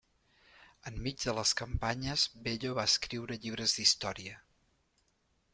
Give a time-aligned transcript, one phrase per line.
[0.91, 4.45] Enmig de les campanyes Bello va escriure llibres d'història.